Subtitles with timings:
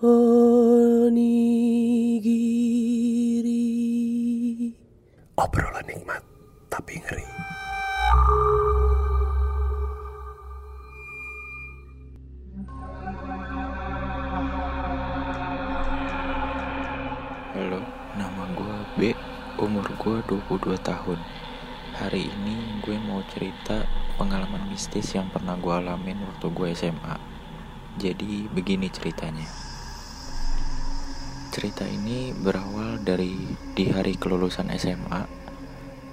[0.00, 1.12] onigiri.
[5.36, 6.24] Obrolan nikmat
[6.72, 7.28] tapi ngeri.
[17.52, 17.84] Halo,
[18.16, 19.12] nama gue B,
[19.60, 21.20] umur gue 22 tahun.
[22.00, 23.84] Hari ini gue mau cerita
[24.16, 27.20] pengalaman mistis yang pernah gue alamin waktu gue SMA.
[28.00, 29.59] Jadi begini ceritanya.
[31.50, 33.34] Cerita ini berawal dari
[33.74, 35.26] di hari kelulusan SMA.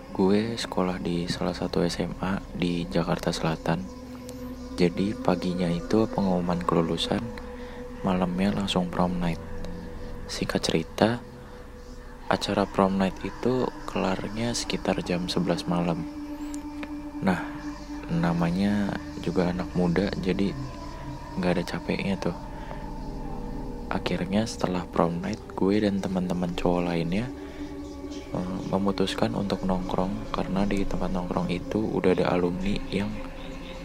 [0.09, 3.85] Gue sekolah di salah satu SMA di Jakarta Selatan.
[4.81, 7.21] Jadi paginya itu pengumuman kelulusan,
[8.02, 9.38] malamnya langsung prom night.
[10.25, 11.21] Singkat cerita,
[12.33, 16.02] acara prom night itu kelarnya sekitar jam 11 malam.
[17.22, 17.45] Nah,
[18.09, 18.89] namanya
[19.22, 20.58] juga anak muda, jadi
[21.38, 22.46] nggak ada capeknya tuh.
[23.87, 27.31] Akhirnya setelah prom night, gue dan teman-teman cowok lainnya
[28.35, 30.31] eh, memutuskan untuk nongkrong.
[30.35, 33.07] Karena di tempat nongkrong itu udah ada alumni yang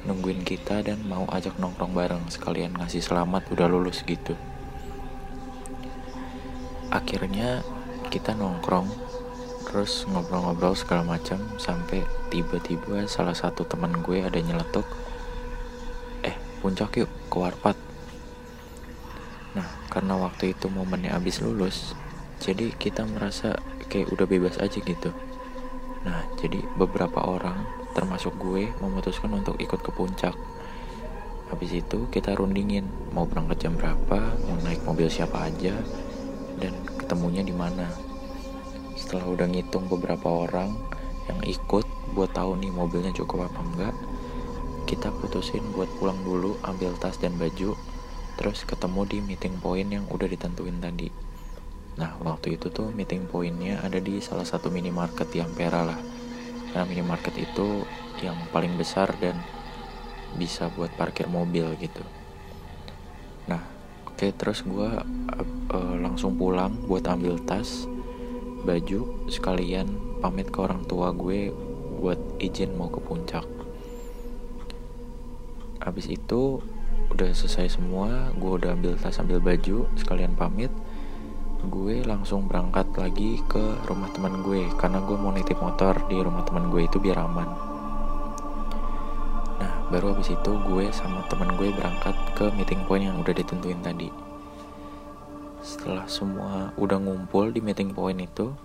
[0.02, 2.26] nungguin kita dan mau ajak nongkrong bareng.
[2.26, 4.34] Sekalian ngasih selamat udah lulus gitu.
[6.90, 7.62] Akhirnya
[8.10, 8.90] kita nongkrong
[9.72, 14.84] terus ngobrol-ngobrol segala macam sampai tiba-tiba salah satu teman gue ada nyeletuk
[16.20, 17.72] eh puncak yuk ke warpat
[19.92, 21.92] karena waktu itu momennya abis lulus
[22.42, 23.54] jadi kita merasa
[23.86, 25.14] kayak udah bebas aja gitu.
[26.02, 27.62] Nah jadi beberapa orang
[27.94, 30.34] termasuk gue memutuskan untuk ikut ke puncak.
[31.54, 34.18] Habis itu kita rundingin mau berangkat jam berapa
[34.48, 35.78] mau naik mobil siapa aja
[36.58, 37.86] dan ketemunya di mana.
[38.98, 40.74] Setelah udah ngitung beberapa orang
[41.30, 41.86] yang ikut
[42.18, 43.94] buat tahu nih mobilnya cukup apa enggak,
[44.90, 47.78] kita putusin buat pulang dulu ambil tas dan baju,
[48.42, 51.06] terus ketemu di meeting point yang udah ditentuin tadi.
[51.94, 56.00] Nah, waktu itu tuh meeting pointnya ada di salah satu minimarket di Ampera lah.
[56.74, 57.86] Karena minimarket itu
[58.18, 59.38] yang paling besar dan
[60.34, 62.02] bisa buat parkir mobil gitu.
[63.46, 63.62] Nah,
[64.22, 67.90] Oke, terus gue uh, langsung pulang buat ambil tas,
[68.62, 71.50] baju, sekalian pamit ke orang tua gue
[71.98, 73.42] buat izin mau ke puncak.
[75.82, 76.62] Abis itu
[77.12, 80.72] udah selesai semua, gue udah ambil tas ambil baju, sekalian pamit.
[81.62, 86.42] Gue langsung berangkat lagi ke rumah teman gue karena gue mau nitip motor di rumah
[86.42, 87.72] teman gue itu biar aman.
[89.92, 94.08] Baru habis itu gue sama temen gue berangkat ke meeting point yang udah ditentuin tadi.
[95.60, 98.56] Setelah semua udah ngumpul di meeting point itu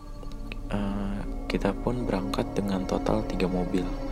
[0.71, 1.19] uh,
[1.51, 3.83] kita pun berangkat dengan total tiga mobil.
[3.83, 4.06] nah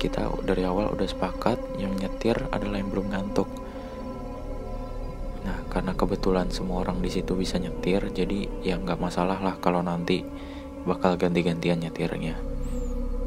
[0.00, 3.52] kita dari awal udah sepakat yang nyetir adalah yang belum ngantuk.
[5.44, 9.84] Nah karena kebetulan semua orang di situ bisa nyetir jadi ya nggak masalah lah kalau
[9.84, 10.24] nanti
[10.88, 12.40] bakal ganti-gantian nyetirnya.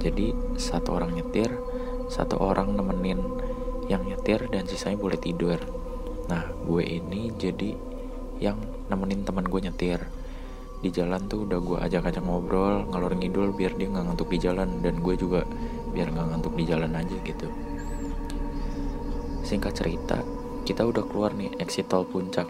[0.02, 1.54] Jadi satu orang nyetir
[2.14, 3.20] satu orang nemenin
[3.90, 5.58] yang nyetir dan sisanya boleh tidur.
[6.30, 7.74] Nah gue ini jadi
[8.38, 8.58] yang
[8.90, 10.00] nemenin teman gue nyetir.
[10.84, 14.84] Di jalan tuh udah gue ajak-ajak ngobrol ngalor ngidul biar dia nggak ngantuk di jalan.
[14.84, 15.48] Dan gue juga
[15.94, 17.48] biar nggak ngantuk di jalan aja gitu.
[19.46, 20.18] Singkat cerita
[20.66, 22.50] kita udah keluar nih exit tol puncak.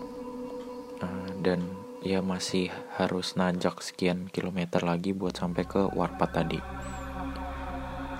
[1.03, 1.59] Uh, dan
[1.99, 6.59] ya masih harus nanjak sekian kilometer lagi buat sampai ke warpat tadi.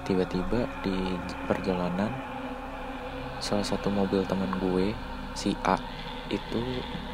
[0.04, 1.16] Tiba-tiba di
[1.48, 2.12] perjalanan
[3.40, 4.96] salah satu mobil teman gue
[5.36, 5.80] si A
[6.32, 6.64] itu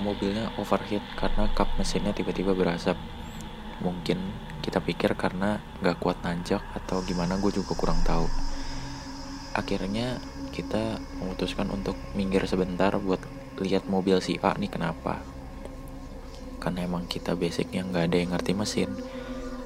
[0.05, 2.95] mobilnya overheat karena kap mesinnya tiba-tiba berasap
[3.79, 4.19] mungkin
[4.59, 8.27] kita pikir karena gak kuat nanjak atau gimana gue juga kurang tahu
[9.55, 10.19] akhirnya
[10.55, 13.19] kita memutuskan untuk minggir sebentar buat
[13.59, 15.19] lihat mobil si A nih kenapa
[16.59, 18.91] karena emang kita basicnya nggak ada yang ngerti mesin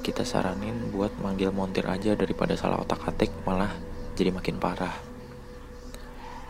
[0.04, 3.72] kita saranin buat manggil montir aja daripada salah otak-atik malah
[4.14, 4.94] jadi makin parah.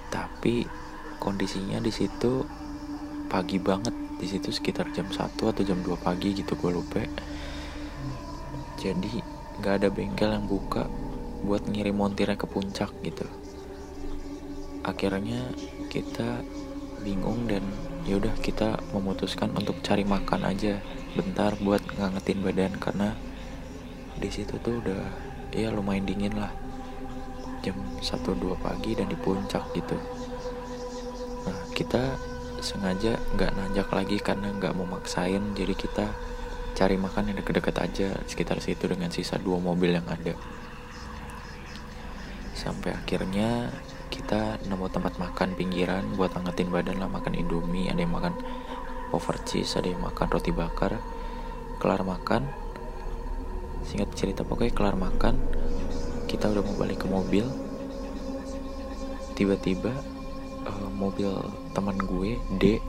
[0.10, 0.66] Tapi
[1.22, 2.44] kondisinya di situ
[3.30, 7.06] pagi banget di situ sekitar jam 1 atau jam 2 pagi gitu gue lupa.
[8.84, 9.24] Jadi
[9.64, 10.92] nggak ada bengkel yang buka
[11.48, 13.24] buat ngirim montirnya ke puncak gitu.
[14.84, 15.56] Akhirnya
[15.88, 16.44] kita
[17.00, 17.64] bingung dan
[18.04, 20.84] yaudah kita memutuskan untuk cari makan aja
[21.16, 23.16] bentar buat ngangetin badan karena
[24.20, 25.04] di situ tuh udah
[25.56, 26.52] ya lumayan dingin lah.
[27.64, 29.96] Jam 1-2 pagi dan di puncak gitu.
[31.48, 32.20] Nah kita
[32.60, 35.56] sengaja nggak nanjak lagi karena nggak mau maksain.
[35.56, 36.12] Jadi kita
[36.74, 40.34] cari makan yang deket-deket aja sekitar situ dengan sisa dua mobil yang ada.
[42.58, 43.70] Sampai akhirnya
[44.10, 48.38] kita nemu tempat makan pinggiran buat angetin badan lah makan indomie ada yang makan
[49.14, 50.98] over cheese ada yang makan roti bakar.
[51.78, 52.50] Kelar makan.
[53.86, 55.38] Singkat cerita pokoknya kelar makan.
[56.26, 57.46] Kita udah mau balik ke mobil.
[59.38, 59.94] Tiba-tiba
[60.66, 61.30] uh, mobil
[61.74, 62.80] teman gue D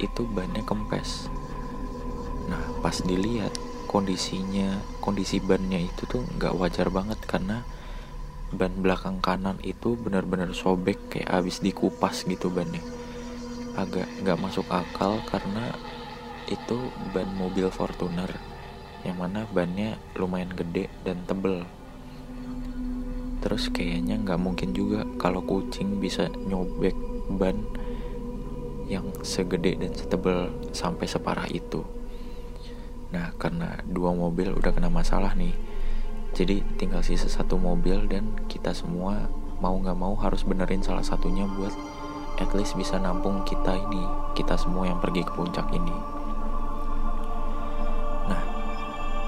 [0.00, 1.28] itu bannya kempes
[2.48, 3.52] nah pas dilihat
[3.92, 7.60] kondisinya kondisi bannya itu tuh nggak wajar banget karena
[8.52, 12.80] ban belakang kanan itu benar-benar sobek kayak abis dikupas gitu bannya.
[13.76, 15.72] Agak nggak masuk akal karena
[16.48, 18.28] itu ban mobil Fortuner
[19.04, 21.64] yang mana bannya lumayan gede dan tebel.
[23.40, 26.94] Terus kayaknya nggak mungkin juga kalau kucing bisa nyobek
[27.28, 27.56] ban
[28.88, 31.80] yang segede dan setebel sampai separah itu
[33.12, 35.52] nah karena dua mobil udah kena masalah nih
[36.32, 39.28] jadi tinggal sisa satu mobil dan kita semua
[39.60, 41.76] mau nggak mau harus benerin salah satunya buat
[42.40, 45.96] at least bisa nampung kita ini, kita semua yang pergi ke puncak ini.
[48.26, 48.42] Nah,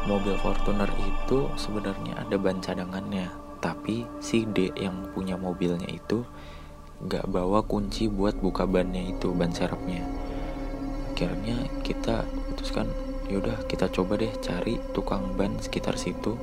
[0.08, 3.28] mobil Fortuner itu sebenarnya ada ban cadangannya,
[3.60, 6.24] tapi si D yang punya mobilnya itu
[7.04, 10.02] nggak bawa kunci buat buka bannya itu, ban serepnya.
[11.14, 12.90] Akhirnya kita putuskan,
[13.34, 16.38] yaudah kita coba deh cari tukang ban sekitar situ.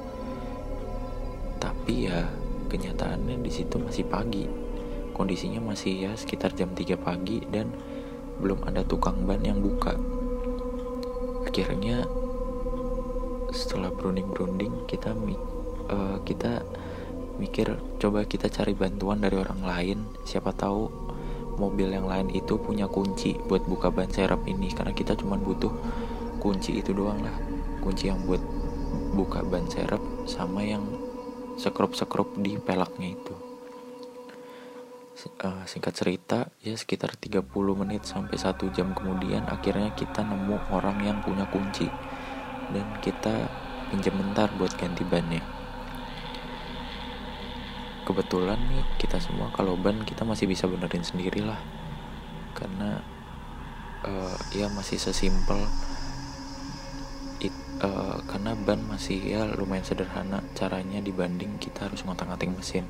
[1.55, 2.27] Tapi ya
[2.67, 4.43] kenyataannya di situ masih pagi.
[5.15, 7.71] Kondisinya masih ya sekitar jam 3 pagi dan
[8.43, 9.95] belum ada tukang ban yang buka.
[11.47, 12.03] Akhirnya
[13.55, 15.15] setelah berunding-berunding kita
[15.91, 16.63] uh, kita
[17.39, 19.99] mikir coba kita cari bantuan dari orang lain.
[20.27, 20.91] Siapa tahu
[21.55, 24.71] mobil yang lain itu punya kunci buat buka ban serep ini.
[24.73, 25.71] Karena kita cuma butuh
[26.41, 27.37] kunci itu doang lah.
[27.85, 28.41] Kunci yang buat
[29.13, 30.81] buka ban serep sama yang
[31.61, 33.35] sekrup-sekrup di pelaknya itu.
[35.21, 37.45] Uh, singkat cerita ya sekitar 30
[37.77, 41.85] menit sampai satu jam kemudian akhirnya kita nemu orang yang punya kunci.
[42.73, 43.45] Dan kita
[43.93, 45.45] pinjam bentar buat ganti bannya.
[48.01, 51.61] Kebetulan nih kita semua kalau ban kita masih bisa benerin sendiri lah
[52.57, 52.99] karena
[54.05, 55.57] uh, ya masih sesimpel
[57.81, 62.85] uh, karena ban masih ya lumayan sederhana caranya dibanding kita harus ngotak-ngatik mesin.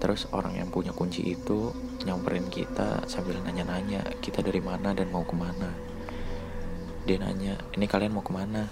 [0.00, 1.76] Terus orang yang punya kunci itu
[2.08, 5.68] nyamperin kita sambil nanya-nanya kita dari mana dan mau ke mana?
[7.04, 8.64] Dia nanya ini kalian mau ke mana?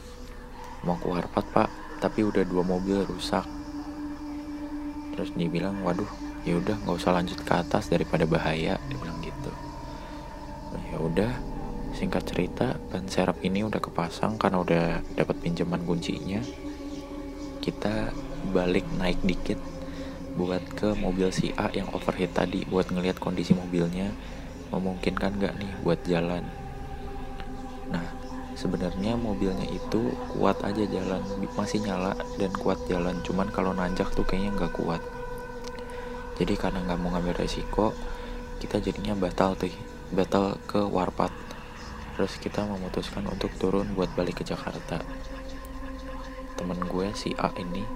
[0.87, 1.71] Mau ke warpat pak
[2.01, 3.45] tapi udah dua mobil rusak.
[5.13, 6.09] Terus dia bilang waduh
[6.47, 9.53] ya udah nggak usah lanjut ke atas daripada bahaya dia bilang gitu.
[10.73, 11.33] Nah, ya udah
[11.99, 16.39] Singkat cerita, ban serep ini udah kepasang karena udah dapat pinjaman kuncinya.
[17.59, 18.15] Kita
[18.55, 19.59] balik naik dikit
[20.39, 24.15] buat ke mobil si A yang overheat tadi buat ngelihat kondisi mobilnya
[24.71, 26.47] memungkinkan nggak nih buat jalan.
[27.91, 28.07] Nah,
[28.55, 31.19] sebenarnya mobilnya itu kuat aja jalan,
[31.59, 33.19] masih nyala dan kuat jalan.
[33.27, 35.03] Cuman kalau nanjak tuh kayaknya nggak kuat.
[36.39, 37.91] Jadi karena nggak mau ngambil resiko,
[38.63, 39.75] kita jadinya batal tuh,
[40.15, 41.48] batal ke warpat
[42.19, 44.99] terus kita memutuskan untuk turun buat balik ke Jakarta.
[46.59, 47.87] Temen gue si A ini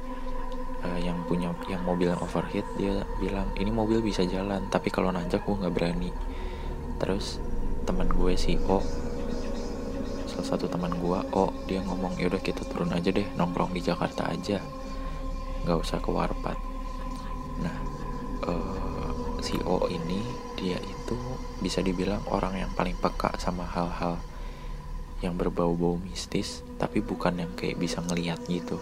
[0.86, 5.10] uh, yang punya yang mobil yang overheat dia bilang ini mobil bisa jalan tapi kalau
[5.10, 6.14] nanjak gue nggak berani.
[7.02, 7.42] Terus
[7.82, 8.78] teman gue si O
[10.30, 14.30] salah satu teman gue O dia ngomong yaudah kita turun aja deh nongkrong di Jakarta
[14.30, 14.62] aja.
[15.66, 16.62] Nggak usah ke warpat.
[17.58, 17.74] Nah
[18.46, 20.22] uh, si O ini
[20.62, 21.18] dia itu
[21.58, 24.22] bisa dibilang orang yang paling peka sama hal-hal
[25.18, 28.78] yang berbau-bau mistis tapi bukan yang kayak bisa ngeliat gitu.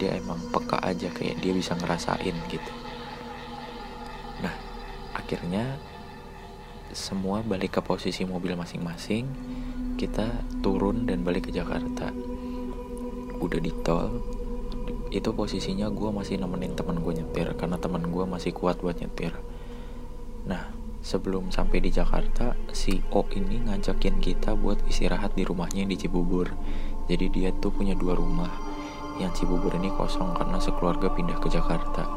[0.00, 2.72] Dia emang peka aja kayak dia bisa ngerasain gitu.
[4.40, 4.56] Nah
[5.12, 5.76] akhirnya
[6.96, 9.28] semua balik ke posisi mobil masing-masing
[10.00, 10.32] kita
[10.64, 12.08] turun dan balik ke Jakarta.
[13.36, 14.24] Udah di tol
[15.12, 19.36] itu posisinya gue masih nemenin teman gue nyetir karena teman gue masih kuat buat nyetir
[21.12, 26.48] sebelum sampai di Jakarta, si O ini ngajakin kita buat istirahat di rumahnya di Cibubur.
[27.12, 28.48] Jadi dia tuh punya dua rumah.
[29.20, 32.08] Yang Cibubur ini kosong karena sekeluarga pindah ke Jakarta.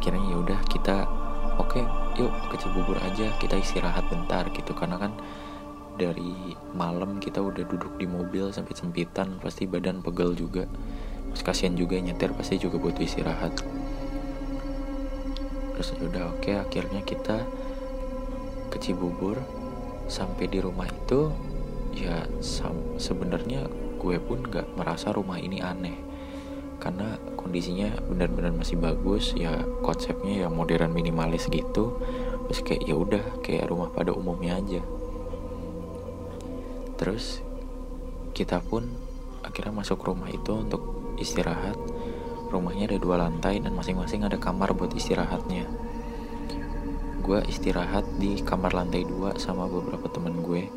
[0.00, 1.04] Akhirnya ya udah kita
[1.60, 1.84] oke, okay,
[2.16, 5.12] yuk ke Cibubur aja, kita istirahat bentar gitu karena kan
[5.96, 10.68] dari malam kita udah duduk di mobil sampai sempitan pasti badan pegel juga
[11.32, 13.56] terus kasihan juga nyetir pasti juga butuh istirahat
[15.72, 17.48] terus ya udah oke okay, akhirnya kita
[18.70, 19.38] ke Cibubur
[20.06, 21.30] sampai di rumah itu
[21.96, 22.28] ya
[23.00, 25.96] sebenarnya gue pun gak merasa rumah ini aneh.
[26.76, 31.98] Karena kondisinya benar-benar masih bagus ya konsepnya ya modern minimalis gitu.
[32.46, 34.82] Terus kayak ya udah kayak rumah pada umumnya aja.
[37.00, 37.40] Terus
[38.36, 38.86] kita pun
[39.40, 41.74] akhirnya masuk rumah itu untuk istirahat.
[42.46, 45.85] Rumahnya ada dua lantai dan masing-masing ada kamar buat istirahatnya
[47.26, 50.70] gue istirahat di kamar lantai dua sama beberapa temen gue.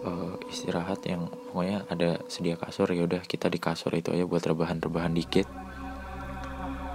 [0.00, 4.40] Uh, istirahat yang pokoknya ada sedia kasur ya udah kita di kasur itu aja buat
[4.40, 5.44] rebahan-rebahan dikit.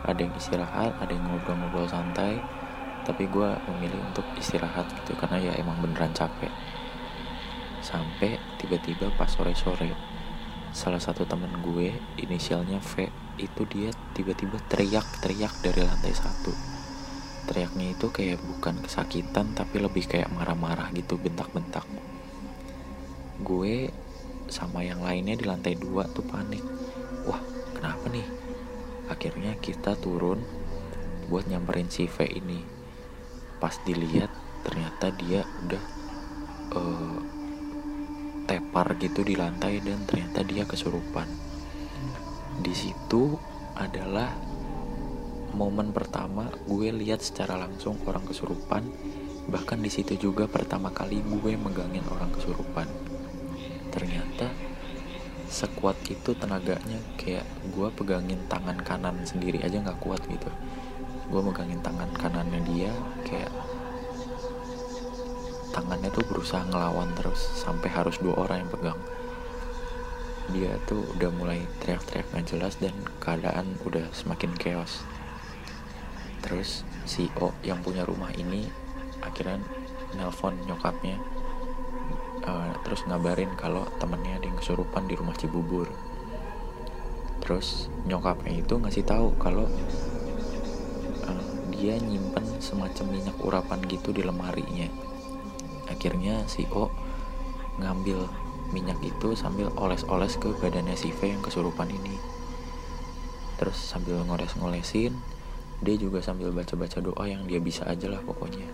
[0.09, 2.41] Ada yang istirahat ada yang ngobrol-ngobrol santai
[3.05, 6.49] tapi gue memilih untuk istirahat gitu karena ya emang beneran capek.
[7.85, 9.93] Sampai tiba-tiba pas sore-sore
[10.73, 13.05] salah satu temen gue inisialnya V
[13.37, 16.70] itu dia tiba-tiba teriak-teriak dari lantai satu
[17.49, 21.85] teriaknya itu kayak bukan kesakitan tapi lebih kayak marah-marah gitu bentak-bentak.
[23.41, 23.89] Gue
[24.51, 26.61] sama yang lainnya di lantai dua tuh panik.
[27.25, 27.41] Wah
[27.73, 28.27] kenapa nih?
[29.07, 30.43] Akhirnya kita turun
[31.31, 32.61] buat nyamperin si V ini.
[33.57, 34.29] Pas dilihat
[34.67, 35.83] ternyata dia udah
[36.75, 37.19] uh,
[38.45, 41.27] tepar gitu di lantai dan ternyata dia kesurupan.
[42.59, 43.39] Di situ
[43.79, 44.35] adalah
[45.51, 48.87] momen pertama gue lihat secara langsung orang kesurupan.
[49.51, 52.87] Bahkan di situ juga pertama kali gue megangin orang kesurupan.
[53.91, 54.47] Ternyata
[55.51, 57.43] sekuat itu tenaganya kayak
[57.75, 60.47] gue pegangin tangan kanan sendiri aja nggak kuat gitu.
[61.27, 62.91] Gue megangin tangan kanannya dia
[63.27, 63.51] kayak
[65.75, 68.99] tangannya tuh berusaha ngelawan terus sampai harus dua orang yang pegang.
[70.51, 75.03] Dia tuh udah mulai teriak-teriak nggak jelas dan keadaan udah semakin chaos
[76.41, 78.67] terus si O yang punya rumah ini
[79.21, 79.61] akhirnya
[80.17, 81.21] nelpon nyokapnya
[82.45, 85.87] uh, terus ngabarin kalau temennya ada yang kesurupan di rumah Cibubur.
[87.41, 89.65] Terus nyokapnya itu ngasih tahu kalau
[91.25, 94.89] uh, dia nyimpen semacam minyak urapan gitu di lemarinya.
[95.89, 96.89] Akhirnya si O
[97.81, 98.29] ngambil
[98.71, 102.15] minyak itu sambil oles-oles ke badannya si V yang kesurupan ini.
[103.59, 105.13] Terus sambil ngoles-ngolesin
[105.81, 108.69] dia juga sambil baca-baca doa yang dia bisa aja lah pokoknya.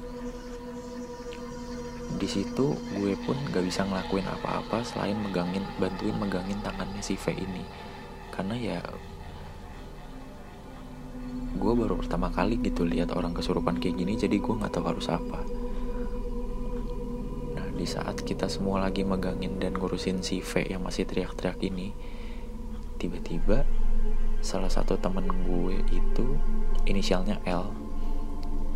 [2.20, 7.32] Di situ gue pun gak bisa ngelakuin apa-apa selain megangin bantuin megangin tangannya si V
[7.32, 7.64] ini.
[8.36, 8.80] Karena ya
[11.58, 15.08] gue baru pertama kali gitu lihat orang kesurupan kayak gini jadi gue nggak tahu harus
[15.08, 15.42] apa.
[17.56, 21.96] Nah di saat kita semua lagi megangin dan ngurusin si V yang masih teriak-teriak ini
[22.98, 23.64] tiba-tiba
[24.41, 26.38] salah satu temen gue itu
[26.86, 27.67] inisialnya L.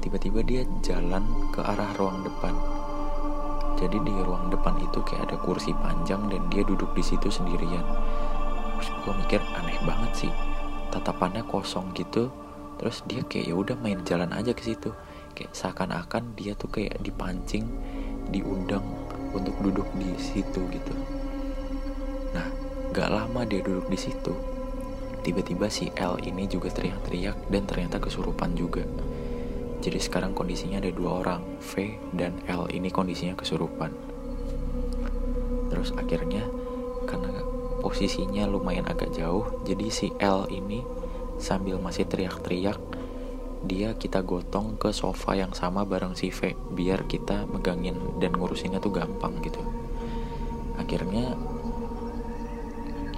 [0.02, 1.22] Tiba-tiba dia jalan
[1.54, 2.54] ke arah ruang depan.
[3.78, 7.86] Jadi di ruang depan itu kayak ada kursi panjang dan dia duduk di situ sendirian.
[8.78, 10.34] Terus gue mikir aneh banget sih
[10.90, 12.34] tatapannya kosong gitu.
[12.82, 14.90] Terus dia kayak ya udah main jalan aja ke situ.
[15.38, 17.70] Kayak seakan-akan dia tuh kayak dipancing
[18.34, 18.84] diundang
[19.32, 20.94] untuk duduk di situ gitu.
[22.34, 22.50] Nah
[22.92, 24.51] gak lama dia duduk di situ
[25.22, 28.82] Tiba-tiba si L ini juga teriak-teriak dan ternyata kesurupan juga.
[29.82, 33.94] Jadi sekarang kondisinya ada dua orang, V dan L ini kondisinya kesurupan.
[35.70, 36.46] Terus akhirnya
[37.10, 37.42] karena
[37.82, 40.86] posisinya lumayan agak jauh, jadi si L ini
[41.42, 42.78] sambil masih teriak-teriak,
[43.66, 48.82] dia kita gotong ke sofa yang sama bareng si V biar kita megangin dan ngurusinnya
[48.82, 49.62] tuh gampang gitu.
[50.78, 51.38] Akhirnya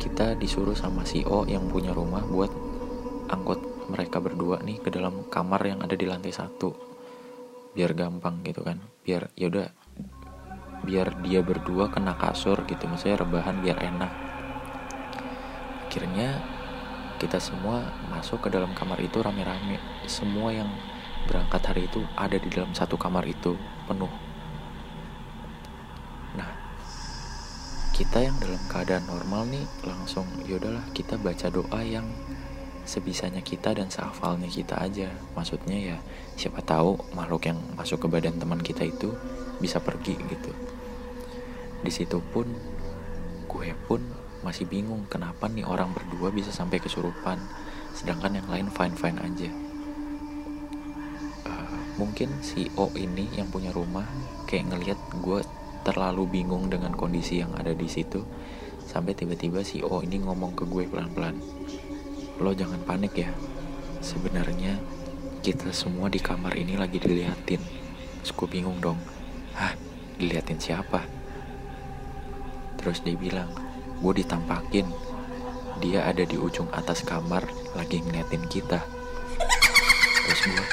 [0.04, 2.52] kita disuruh sama si O yang punya rumah buat
[3.32, 6.76] angkut mereka berdua nih ke dalam kamar yang ada di lantai satu.
[7.72, 8.84] Biar gampang gitu kan.
[9.08, 9.72] Biar yaudah
[10.84, 12.84] biar dia berdua kena kasur gitu.
[12.84, 14.12] Maksudnya rebahan biar enak.
[15.88, 16.44] Akhirnya
[17.24, 19.80] kita semua masuk ke dalam kamar itu rame-rame.
[20.04, 20.68] Semua yang
[21.32, 23.56] berangkat hari itu ada di dalam satu kamar itu
[23.88, 24.12] penuh
[27.94, 32.10] kita yang dalam keadaan normal nih langsung yaudahlah kita baca doa yang
[32.90, 35.14] sebisanya kita dan sehafalnya kita aja.
[35.38, 35.98] Maksudnya ya
[36.34, 39.14] siapa tahu makhluk yang masuk ke badan teman kita itu
[39.62, 40.52] bisa pergi gitu.
[41.86, 42.50] Di situ pun
[43.46, 44.02] gue pun
[44.42, 47.40] masih bingung kenapa nih orang berdua bisa sampai kesurupan
[47.94, 49.50] sedangkan yang lain fine fine aja.
[51.46, 54.10] Uh, mungkin si O ini yang punya rumah
[54.50, 55.46] kayak ngelihat gue
[55.84, 58.24] terlalu bingung dengan kondisi yang ada di situ
[58.84, 61.38] sampai tiba-tiba si O ini ngomong ke gue pelan-pelan
[62.42, 63.32] lo jangan panik ya
[64.04, 64.82] sebenarnya
[65.44, 67.60] kita semua di kamar ini lagi diliatin.
[68.24, 68.96] Terus bingung dong
[69.60, 69.76] hah
[70.16, 71.04] diliatin siapa?
[72.80, 73.52] Terus dia bilang
[74.00, 74.88] gue ditampakin
[75.84, 77.44] dia ada di ujung atas kamar
[77.76, 78.88] lagi ngeliatin kita.
[80.24, 80.68] Terus gue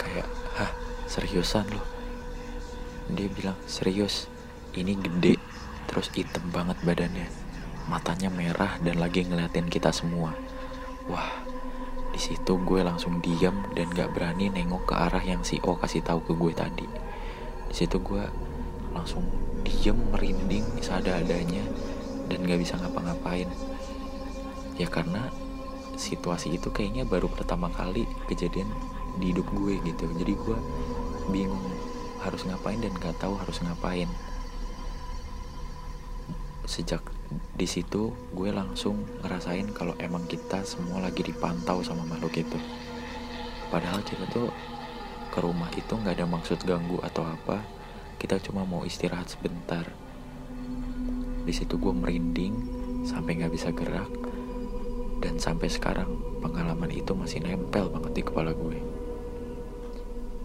[0.00, 0.72] kayak hah
[1.04, 1.84] seriusan loh
[3.14, 4.28] dia bilang serius
[4.72, 5.36] ini gede
[5.88, 7.28] terus hitam banget badannya.
[7.90, 10.32] Matanya merah dan lagi ngeliatin kita semua.
[11.10, 11.44] Wah
[12.12, 16.04] di situ gue langsung diam dan gak berani nengok ke arah yang si O kasih
[16.04, 16.86] tahu ke gue tadi.
[17.68, 18.24] Di situ gue
[18.92, 19.24] langsung
[19.64, 21.64] diem merinding seadanya
[22.28, 23.48] dan gak bisa ngapa-ngapain.
[24.76, 25.32] Ya karena
[25.96, 28.68] situasi itu kayaknya baru pertama kali kejadian
[29.16, 30.04] di hidup gue gitu.
[30.12, 30.58] Jadi gue
[31.32, 31.64] bingung
[32.22, 34.06] harus ngapain dan gak tahu harus ngapain.
[36.62, 37.02] Sejak
[37.52, 42.58] di situ gue langsung ngerasain kalau emang kita semua lagi dipantau sama makhluk itu.
[43.68, 44.52] Padahal kita tuh
[45.32, 47.60] ke rumah itu nggak ada maksud ganggu atau apa.
[48.20, 49.82] Kita cuma mau istirahat sebentar.
[51.42, 52.54] Di situ gue merinding
[53.02, 54.10] sampai nggak bisa gerak
[55.18, 58.78] dan sampai sekarang pengalaman itu masih nempel banget di kepala gue.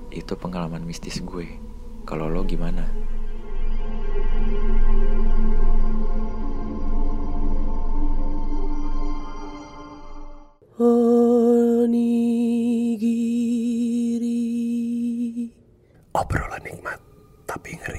[0.09, 1.66] Itu pengalaman mistis gue
[2.07, 2.87] kalau lo gimana
[10.77, 12.29] Onigiri.
[16.13, 17.01] Obrolan nikmat
[17.49, 17.96] tapi ngeri.